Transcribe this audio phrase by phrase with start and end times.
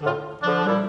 [0.00, 0.83] Thank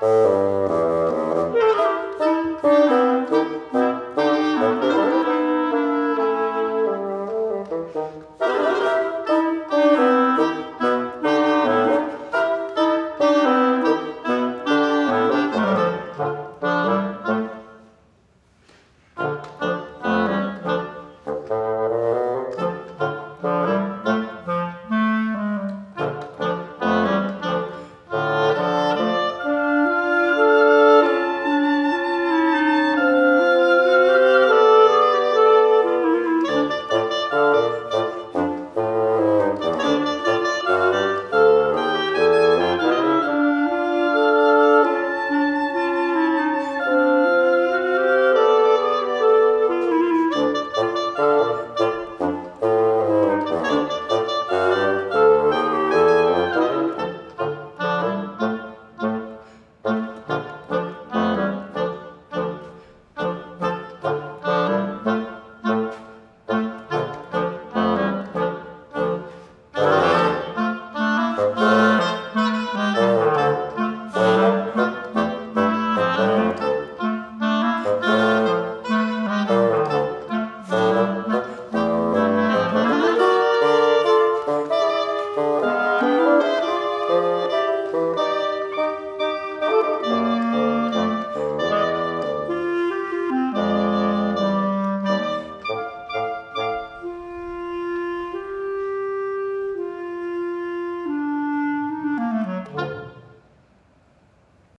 [0.00, 0.67] Música